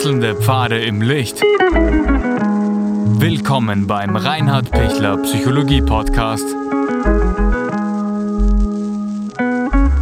[0.00, 1.42] Wechselnde Pfade im Licht.
[3.20, 6.46] Willkommen beim Reinhard Pichler Psychologie Podcast.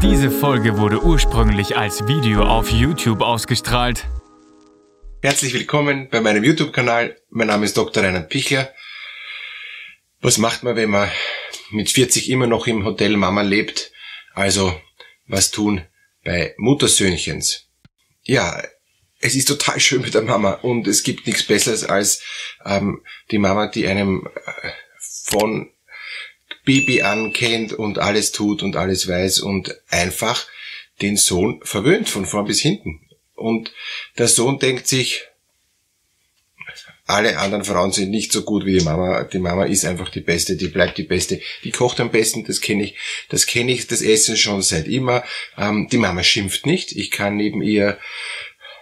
[0.01, 4.07] Diese Folge wurde ursprünglich als Video auf YouTube ausgestrahlt.
[5.21, 7.21] Herzlich willkommen bei meinem YouTube-Kanal.
[7.31, 8.05] Mein Name ist Dr.
[8.05, 8.73] Reinhard Pichler.
[10.21, 11.11] Was macht man, wenn man
[11.73, 13.91] mit 40 immer noch im Hotel Mama lebt?
[14.33, 14.81] Also,
[15.27, 15.83] was tun
[16.25, 17.67] bei Muttersöhnchens?
[18.23, 18.63] Ja,
[19.21, 22.23] es ist total schön mit der Mama und es gibt nichts Besseres als
[22.65, 24.29] ähm, die Mama, die einem
[24.63, 24.71] äh,
[25.25, 25.71] von
[26.65, 30.47] Baby an kennt und alles tut und alles weiß und einfach
[31.01, 33.01] den Sohn verwöhnt von vorn bis hinten.
[33.35, 33.73] Und
[34.19, 35.25] der Sohn denkt sich,
[37.09, 39.25] alle anderen Frauen sind nicht so gut wie die Mama.
[39.25, 41.41] Die Mama ist einfach die Beste, die bleibt die Beste.
[41.65, 42.97] Die kocht am besten, das kenne ich.
[43.31, 45.25] Das kenne ich, das Essen schon seit immer.
[45.57, 46.93] Ähm, die Mama schimpft nicht.
[46.93, 47.99] Ich kann neben ihr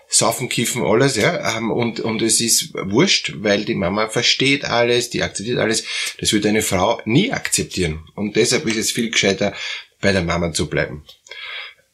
[0.08, 5.10] saufen, kiffen, alles, ja, ähm, und, und es ist wurscht, weil die Mama versteht alles,
[5.10, 5.84] die akzeptiert alles.
[6.18, 8.04] Das wird eine Frau nie akzeptieren.
[8.14, 9.54] Und deshalb ist es viel gescheiter,
[10.00, 11.04] bei der Mama zu bleiben.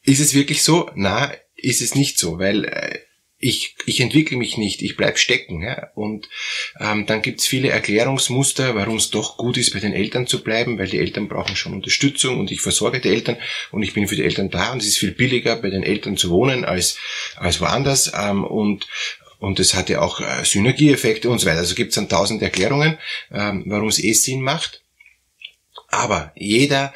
[0.03, 0.89] Ist es wirklich so?
[0.95, 2.99] Na, ist es nicht so, weil äh,
[3.43, 5.61] ich, ich entwickle mich nicht, ich bleib stecken.
[5.61, 5.89] Ja?
[5.95, 6.29] Und
[6.79, 10.79] ähm, dann gibt's viele Erklärungsmuster, warum es doch gut ist, bei den Eltern zu bleiben,
[10.79, 13.37] weil die Eltern brauchen schon Unterstützung und ich versorge die Eltern
[13.71, 16.15] und ich bin für die Eltern da und es ist viel billiger, bei den Eltern
[16.15, 16.97] zu wohnen als,
[17.35, 18.13] als woanders.
[18.15, 18.87] Ähm, und
[19.39, 21.57] und es hat ja auch äh, Synergieeffekte und so weiter.
[21.57, 22.97] Also gibt's dann tausend Erklärungen,
[23.29, 24.81] ähm, warum es eh Sinn macht.
[25.89, 26.93] Aber jeder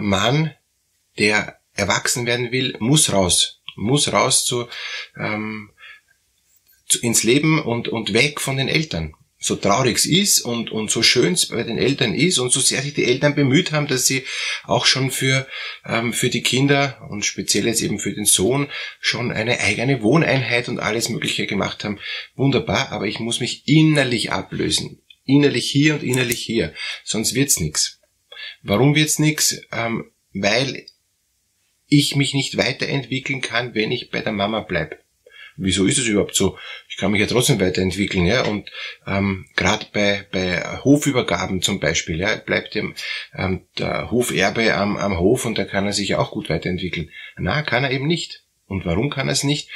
[0.00, 0.54] Mann,
[1.18, 3.60] der erwachsen werden will, muss raus.
[3.76, 4.68] Muss raus zu,
[5.18, 5.71] ähm,
[6.94, 9.14] ins Leben und, und weg von den Eltern.
[9.44, 12.60] So traurig es ist und, und so schön es bei den Eltern ist und so
[12.60, 14.24] sehr sich die Eltern bemüht haben, dass sie
[14.62, 15.48] auch schon für,
[15.84, 18.68] ähm, für die Kinder und speziell jetzt eben für den Sohn
[19.00, 21.98] schon eine eigene Wohneinheit und alles Mögliche gemacht haben.
[22.36, 25.02] Wunderbar, aber ich muss mich innerlich ablösen.
[25.24, 26.72] Innerlich hier und innerlich hier.
[27.02, 28.00] Sonst wird's nix.
[28.62, 29.60] Warum wird's nix?
[29.72, 30.86] Ähm, weil
[31.88, 35.02] ich mich nicht weiterentwickeln kann, wenn ich bei der Mama bleib
[35.56, 36.58] wieso ist es überhaupt so?
[36.88, 38.44] Ich kann mich ja trotzdem weiterentwickeln, ja.
[38.44, 38.70] Und
[39.06, 42.94] ähm, gerade bei, bei Hofübergaben zum Beispiel, ja, bleibt dem,
[43.34, 47.10] ähm, der Hoferbe am, am Hof und da kann er sich ja auch gut weiterentwickeln.
[47.36, 48.42] Na, kann er eben nicht.
[48.66, 49.68] Und warum kann er es nicht?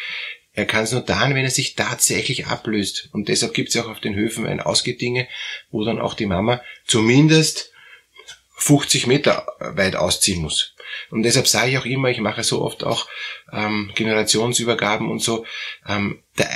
[0.53, 3.11] Er kann es nur dann, wenn er sich tatsächlich ablöst.
[3.13, 5.29] Und deshalb gibt es ja auch auf den Höfen ein Ausgedinge,
[5.71, 7.73] wo dann auch die Mama zumindest
[8.57, 10.75] 50 Meter weit ausziehen muss.
[11.11, 13.09] Und deshalb sage ich auch immer, ich mache so oft auch
[13.53, 15.45] ähm, Generationsübergaben und so,
[15.89, 16.49] ähm, der,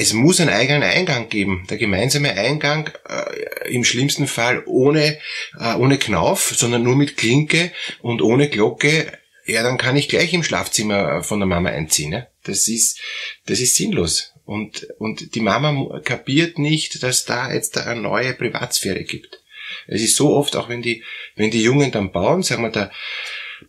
[0.00, 1.66] es muss einen eigenen Eingang geben.
[1.68, 5.18] Der gemeinsame Eingang äh, im schlimmsten Fall ohne,
[5.58, 9.12] äh, ohne Knauf, sondern nur mit Klinke und ohne Glocke.
[9.46, 12.10] Ja, dann kann ich gleich im Schlafzimmer von der Mama einziehen.
[12.10, 12.28] Ne?
[12.44, 13.00] Das ist,
[13.46, 14.32] das ist sinnlos.
[14.44, 19.40] Und, und die Mama kapiert nicht, dass da jetzt eine neue Privatsphäre gibt.
[19.86, 21.04] Es ist so oft, auch wenn die,
[21.36, 22.90] wenn die Jungen dann bauen, sagen wir, der,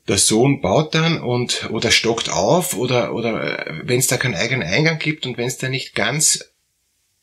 [0.07, 4.35] der Sohn baut dann und oder stockt auf oder oder äh, wenn es da keinen
[4.35, 6.52] eigenen Eingang gibt und wenn es da nicht ganz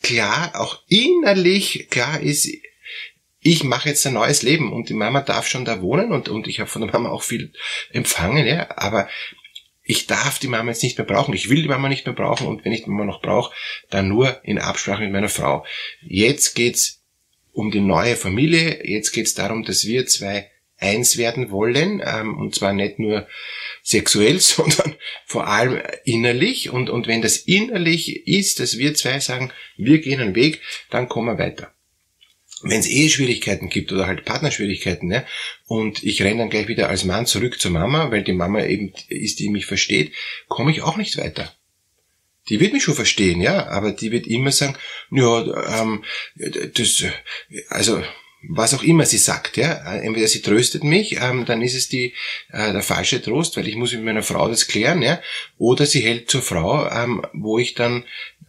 [0.03, 2.49] klar auch innerlich klar ist
[3.41, 6.47] ich mache jetzt ein neues Leben und die Mama darf schon da wohnen und und
[6.47, 7.53] ich habe von der Mama auch viel
[7.91, 9.09] empfangen ja aber
[9.89, 12.47] ich darf die Mama jetzt nicht mehr brauchen, ich will die Mama nicht mehr brauchen
[12.47, 13.55] und wenn ich die Mama noch brauche,
[13.89, 15.65] dann nur in Absprache mit meiner Frau.
[16.03, 17.03] Jetzt geht's
[17.53, 22.55] um die neue Familie, jetzt geht's darum, dass wir zwei eins werden wollen, ähm, und
[22.55, 23.27] zwar nicht nur
[23.83, 24.95] sexuell, sondern
[25.27, 26.71] vor allem innerlich.
[26.71, 31.09] Und, und wenn das innerlich ist, dass wir zwei sagen, wir gehen einen Weg, dann
[31.09, 31.73] kommen wir weiter.
[32.63, 35.25] Wenn es Eheschwierigkeiten gibt oder halt Partnerschwierigkeiten, ne,
[35.67, 38.93] und ich renne dann gleich wieder als Mann zurück zur Mama, weil die Mama eben
[39.09, 40.13] ist, die mich versteht,
[40.49, 41.55] komme ich auch nicht weiter.
[42.49, 44.75] Die wird mich schon verstehen, ja, aber die wird immer sagen,
[45.11, 46.03] ja, ähm,
[46.75, 47.05] das,
[47.69, 48.03] also
[48.43, 52.15] was auch immer sie sagt, ja, entweder sie tröstet mich, ähm, dann ist es die
[52.51, 55.21] äh, der falsche Trost, weil ich muss mit meiner Frau das klären, ja,
[55.59, 58.05] oder sie hält zur Frau, ähm, wo ich dann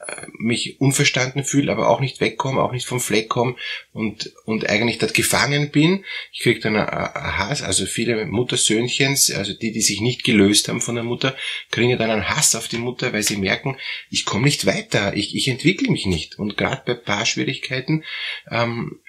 [0.07, 3.55] äh, mich unverstanden fühle, aber auch nicht wegkomme, auch nicht vom Fleck komme
[3.91, 6.05] und und eigentlich dort gefangen bin.
[6.31, 10.81] Ich kriege dann einen Hass, also viele Muttersöhnchens, also die, die sich nicht gelöst haben
[10.81, 11.35] von der Mutter,
[11.71, 13.75] kriegen dann einen Hass auf die Mutter, weil sie merken,
[14.11, 16.37] ich komme nicht weiter, ich, ich entwickle mich nicht.
[16.37, 18.03] Und gerade bei Paarschwierigkeiten
[18.51, 18.99] ähm,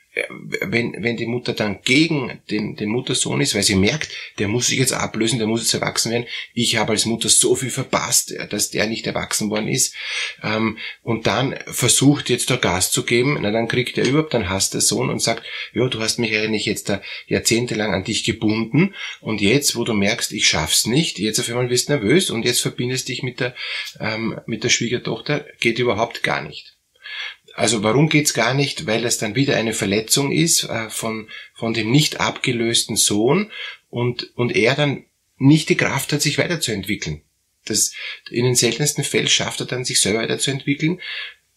[0.63, 4.67] wenn, wenn die Mutter dann gegen den, den Muttersohn ist, weil sie merkt, der muss
[4.67, 6.27] sich jetzt ablösen, der muss jetzt erwachsen werden.
[6.53, 9.95] Ich habe als Mutter so viel verpasst, dass der nicht erwachsen worden ist.
[10.43, 14.49] Ähm, und dann versucht jetzt da Gas zu geben, na dann kriegt er überhaupt, dann
[14.49, 18.25] hasst der Sohn und sagt, ja, du hast mich eigentlich jetzt da jahrzehntelang an dich
[18.25, 22.31] gebunden und jetzt, wo du merkst, ich schaff's nicht, jetzt auf einmal wirst du nervös
[22.31, 23.55] und jetzt verbindest dich mit der,
[24.01, 26.80] ähm, mit der Schwiegertochter, geht überhaupt gar nicht.
[27.61, 28.87] Also warum geht's gar nicht?
[28.87, 33.53] Weil es dann wieder eine Verletzung ist äh, von, von dem nicht abgelösten Sohn
[33.91, 35.05] und, und er dann
[35.37, 37.21] nicht die Kraft hat, sich weiterzuentwickeln.
[37.67, 37.93] Das,
[38.31, 41.03] in den seltensten Fällen schafft er dann, sich selber weiterzuentwickeln,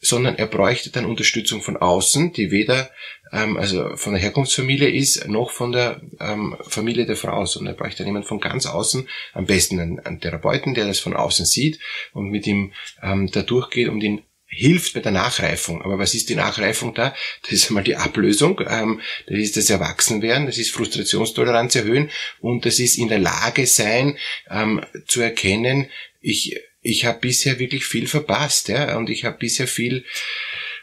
[0.01, 2.91] sondern er bräuchte dann Unterstützung von außen, die weder
[3.31, 7.77] ähm, also von der Herkunftsfamilie ist, noch von der ähm, Familie der Frau, sondern er
[7.77, 11.45] bräuchte dann jemand von ganz außen, am besten einen, einen Therapeuten, der das von außen
[11.45, 11.79] sieht
[12.11, 14.21] und mit ihm ähm, da durchgeht und ihn
[14.55, 15.81] hilft bei der Nachreifung.
[15.81, 17.15] Aber was ist die Nachreifung da?
[17.41, 22.09] Das ist einmal die Ablösung, ähm, das ist das Erwachsenwerden, das ist Frustrationstoleranz erhöhen
[22.39, 24.17] und das ist in der Lage sein,
[24.49, 25.89] ähm, zu erkennen,
[26.21, 30.05] ich, ich habe bisher wirklich viel verpasst, ja, und ich habe bisher viel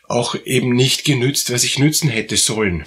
[0.06, 2.84] auch eben nicht genützt, was ich nützen hätte sollen.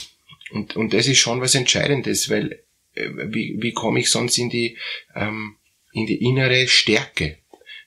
[0.52, 2.64] Und, und das ist schon was Entscheidendes, weil
[2.96, 4.78] äh, wie, wie komme ich sonst in die,
[5.16, 5.56] ähm,
[5.94, 7.38] in die innere Stärke?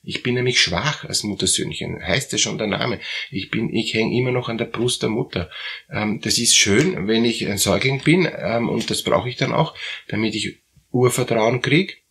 [0.08, 3.00] Ich bin nämlich schwach als Muttersöhnchen, heißt ja schon der Name.
[3.28, 5.50] Ich bin, ich hänge immer noch an der Brust der Mutter.
[5.90, 9.52] Ähm, das ist schön, wenn ich ein Säugling bin, ähm, und das brauche ich dann
[9.52, 9.74] auch,
[10.06, 10.60] damit ich
[10.92, 12.04] Urvertrauen krieg.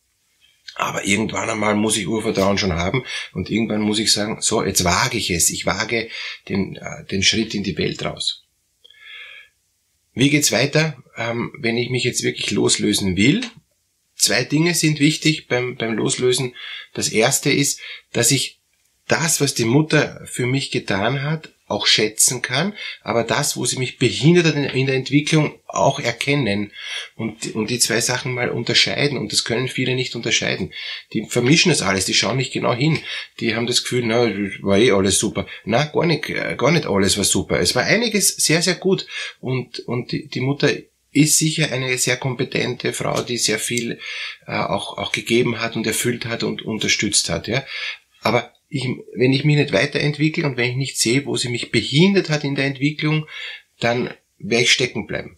[0.75, 4.83] Aber irgendwann einmal muss ich Urvertrauen schon haben und irgendwann muss ich sagen, so, jetzt
[4.83, 5.49] wage ich es.
[5.49, 6.09] Ich wage
[6.49, 8.43] den, äh, den Schritt in die Welt raus.
[10.13, 13.41] Wie geht's weiter, ähm, wenn ich mich jetzt wirklich loslösen will?
[14.15, 16.55] Zwei Dinge sind wichtig beim, beim Loslösen.
[16.93, 17.79] Das erste ist,
[18.13, 18.59] dass ich
[19.07, 23.79] das, was die Mutter für mich getan hat, auch schätzen kann, aber das, wo sie
[23.79, 26.71] mich behindert in der Entwicklung, auch erkennen
[27.15, 29.17] und, und die zwei Sachen mal unterscheiden.
[29.17, 30.71] Und das können viele nicht unterscheiden.
[31.13, 32.99] Die vermischen das alles, die schauen nicht genau hin.
[33.39, 34.29] Die haben das Gefühl, na,
[34.61, 35.47] war eh alles super.
[35.63, 36.27] Na, gar nicht,
[36.57, 37.59] gar nicht alles war super.
[37.59, 39.07] Es war einiges sehr, sehr gut.
[39.39, 40.71] Und, und die, die Mutter
[41.15, 43.99] ist sicher eine sehr kompetente Frau, die sehr viel
[44.45, 47.47] äh, auch, auch gegeben hat und erfüllt hat und unterstützt hat.
[47.47, 47.65] Ja.
[48.21, 48.85] Aber ich,
[49.15, 52.43] wenn ich mich nicht weiterentwickle und wenn ich nicht sehe, wo sie mich behindert hat
[52.43, 53.27] in der Entwicklung,
[53.79, 55.37] dann werde ich stecken bleiben.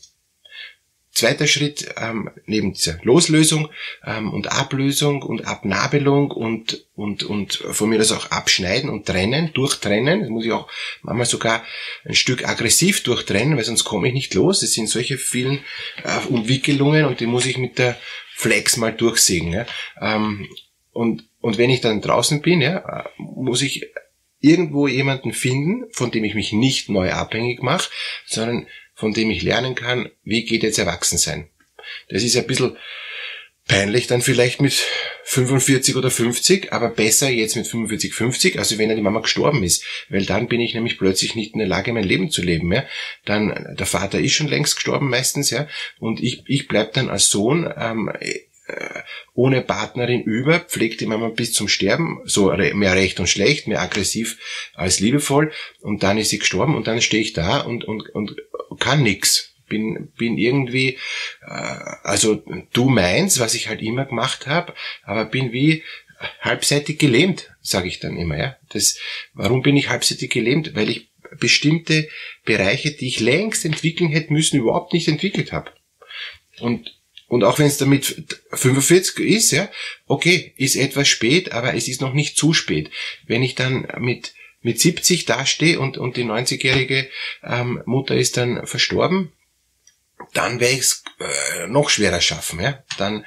[1.17, 3.69] Zweiter Schritt, ähm, neben dieser Loslösung
[4.05, 9.51] ähm, und Ablösung und Abnabelung und, und, und von mir das auch abschneiden und trennen,
[9.51, 10.69] durchtrennen, das muss ich auch
[11.01, 11.65] manchmal sogar
[12.05, 14.61] ein Stück aggressiv durchtrennen, weil sonst komme ich nicht los.
[14.61, 15.63] Es sind solche vielen
[16.03, 17.97] äh, Umwickelungen und die muss ich mit der
[18.35, 19.51] Flex mal durchsägen.
[19.53, 19.65] Ja?
[19.99, 20.47] Ähm,
[20.91, 23.87] und, und wenn ich dann draußen bin, ja, muss ich
[24.39, 27.89] irgendwo jemanden finden, von dem ich mich nicht neu abhängig mache,
[28.27, 31.49] sondern von dem ich lernen kann, wie geht jetzt Erwachsensein.
[32.09, 32.75] Das ist ein bisschen
[33.67, 34.73] peinlich dann vielleicht mit
[35.25, 39.83] 45 oder 50, aber besser jetzt mit 45, 50, also wenn die Mama gestorben ist,
[40.09, 42.85] weil dann bin ich nämlich plötzlich nicht in der Lage, mein Leben zu leben, ja.
[43.25, 45.67] Dann, der Vater ist schon längst gestorben meistens, ja,
[45.99, 48.39] und ich, ich bleib dann als Sohn ähm, äh,
[49.33, 53.81] ohne Partnerin über, pflegt die Mama bis zum Sterben, so mehr recht und schlecht, mehr
[53.81, 54.39] aggressiv
[54.73, 55.51] als liebevoll,
[55.81, 58.35] und dann ist sie gestorben und dann stehe ich da und, und, und
[58.79, 59.53] kann nix.
[59.69, 60.97] Bin, bin irgendwie,
[61.41, 62.41] äh, also
[62.71, 64.73] du meinst, was ich halt immer gemacht habe,
[65.03, 65.83] aber bin wie
[66.39, 68.37] halbseitig gelähmt, sage ich dann immer.
[68.37, 68.97] Ja, das,
[69.33, 70.73] warum bin ich halbseitig gelähmt?
[70.73, 71.09] Weil ich
[71.39, 72.07] bestimmte
[72.45, 75.71] Bereiche, die ich längst entwickeln hätte müssen, überhaupt nicht entwickelt habe.
[76.59, 76.93] Und
[77.29, 78.23] und auch wenn es damit
[78.53, 79.69] 45 ist, ja,
[80.05, 82.89] okay, ist etwas spät, aber es ist noch nicht zu spät.
[83.25, 87.09] Wenn ich dann mit mit 70 dastehe und, und die 90-jährige
[87.43, 89.31] ähm, Mutter ist dann verstorben,
[90.33, 92.59] dann werde ich es äh, noch schwerer schaffen.
[92.59, 92.83] Ja?
[92.97, 93.25] Dann,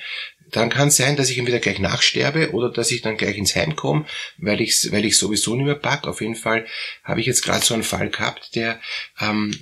[0.51, 3.55] dann kann es sein, dass ich entweder gleich nachsterbe oder dass ich dann gleich ins
[3.55, 4.07] Heim komme,
[4.39, 6.07] weil ich weil ich sowieso nicht mehr pack.
[6.07, 6.67] Auf jeden Fall
[7.05, 8.81] habe ich jetzt gerade so einen Fall gehabt, der
[9.21, 9.57] ähm,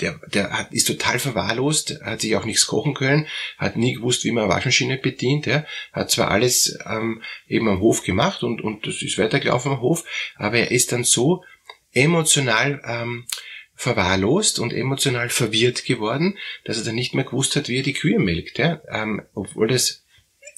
[0.00, 3.26] der, der hat, ist total verwahrlost, hat sich auch nichts kochen können,
[3.58, 7.80] hat nie gewusst, wie man eine Waschmaschine bedient, ja, hat zwar alles ähm, eben am
[7.80, 10.04] Hof gemacht und, und das ist weitergelaufen am Hof,
[10.36, 11.44] aber er ist dann so
[11.92, 13.26] emotional ähm,
[13.74, 17.92] verwahrlost und emotional verwirrt geworden, dass er dann nicht mehr gewusst hat, wie er die
[17.92, 20.04] Kühe melkt, ja, ähm, obwohl das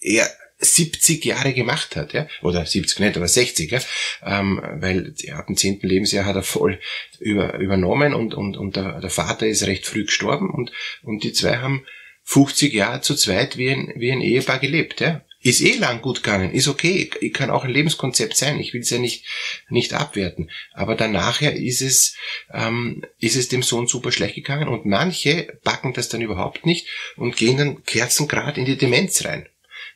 [0.00, 0.28] er
[0.58, 3.80] 70 Jahre gemacht hat, ja, oder 70 nicht, aber 60, ja,
[4.24, 6.80] ähm, weil ja, ab dem zehnten Lebensjahr hat er voll
[7.18, 10.72] über, übernommen und, und, und der, der Vater ist recht früh gestorben und,
[11.02, 11.84] und die zwei haben
[12.26, 15.24] 50 Jahre zu zweit wie ein, wie ein Ehepaar gelebt, ja.
[15.42, 18.80] ist eh lang gut gegangen, ist okay, ich kann auch ein Lebenskonzept sein, ich will
[18.80, 19.24] es ja nicht,
[19.68, 20.50] nicht abwerten.
[20.72, 22.16] Aber danach ist es,
[22.52, 26.88] ähm, ist es dem Sohn super schlecht gegangen und manche backen das dann überhaupt nicht
[27.16, 29.48] und gehen dann kerzengrad in die Demenz rein,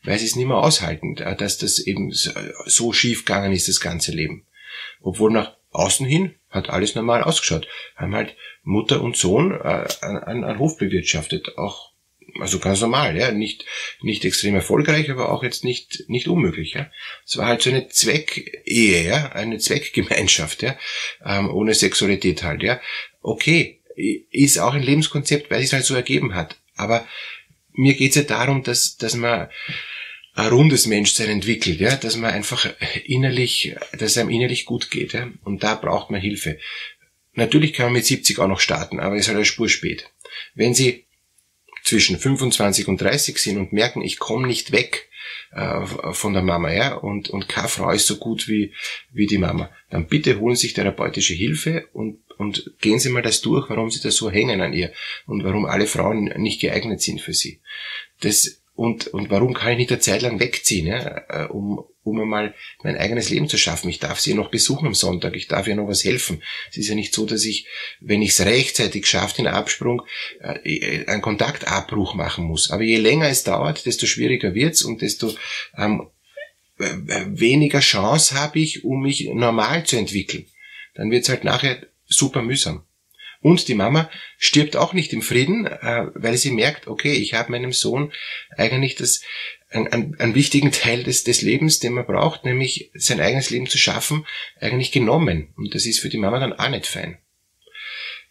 [0.04, 3.80] weil sie es nicht mehr aushalten, äh, dass das eben so schief gegangen ist, das
[3.80, 4.46] ganze Leben.
[5.00, 7.68] Obwohl nach außen hin hat alles normal ausgeschaut.
[7.96, 11.90] Haben halt Mutter und Sohn äh, einen, Hof bewirtschaftet, auch
[12.38, 13.64] also ganz normal, ja, nicht,
[14.02, 16.88] nicht extrem erfolgreich, aber auch jetzt nicht, nicht unmöglich, ja.
[17.26, 20.78] Es war halt so eine Zweckehe, ja, eine Zweckgemeinschaft, ja,
[21.24, 22.80] ähm, ohne Sexualität halt, ja.
[23.20, 26.56] Okay, ist auch ein Lebenskonzept, weil es halt so ergeben hat.
[26.76, 27.06] Aber
[27.72, 29.48] mir geht's ja darum, dass, dass man
[30.40, 32.68] ein rundes Menschsein entwickelt, ja, dass man einfach
[33.04, 36.58] innerlich, dass es einem innerlich gut geht, ja, und da braucht man Hilfe.
[37.34, 40.10] Natürlich kann man mit 70 auch noch starten, aber es ist halt eine Spur spät.
[40.54, 41.06] Wenn Sie
[41.84, 45.08] zwischen 25 und 30 sind und merken, ich komme nicht weg
[45.52, 48.72] äh, von der Mama, ja, und, und keine Frau ist so gut wie,
[49.12, 53.22] wie die Mama, dann bitte holen Sie sich therapeutische Hilfe und, und gehen Sie mal
[53.22, 54.92] das durch, warum Sie da so hängen an ihr
[55.26, 57.60] und warum alle Frauen nicht geeignet sind für Sie.
[58.20, 62.18] Das, und, und warum kann ich nicht eine Zeit lang wegziehen, ja, äh, um, um
[62.18, 63.90] einmal mein eigenes Leben zu schaffen.
[63.90, 66.42] Ich darf sie noch besuchen am Sonntag, ich darf ihr noch was helfen.
[66.70, 67.66] Es ist ja nicht so, dass ich,
[68.00, 70.00] wenn ich es rechtzeitig schaffe, den Absprung,
[70.40, 72.70] äh, einen Kontaktabbruch machen muss.
[72.70, 75.34] Aber je länger es dauert, desto schwieriger wird's und desto
[75.76, 76.06] ähm,
[76.78, 80.46] weniger Chance habe ich, um mich normal zu entwickeln.
[80.94, 82.86] Dann wird's halt nachher super mühsam.
[83.42, 87.52] Und die Mama stirbt auch nicht im Frieden, äh, weil sie merkt, okay, ich habe
[87.52, 88.12] meinem Sohn
[88.56, 89.22] eigentlich das
[89.70, 93.78] einen, einen wichtigen Teil des, des Lebens, den man braucht, nämlich sein eigenes Leben zu
[93.78, 94.26] schaffen,
[94.60, 95.54] eigentlich genommen.
[95.56, 97.18] Und das ist für die Mama dann auch nicht fein.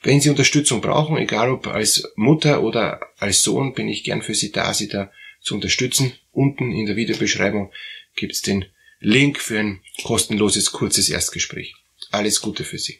[0.02, 4.34] Wenn Sie Unterstützung brauchen, egal ob als Mutter oder als Sohn, bin ich gern für
[4.34, 5.12] Sie da, Sie da
[5.42, 6.14] zu unterstützen.
[6.32, 7.72] Unten in der Videobeschreibung
[8.16, 8.66] gibt's den
[9.00, 11.74] Link für ein kostenloses, kurzes Erstgespräch.
[12.12, 13.00] Alles Gute für Sie.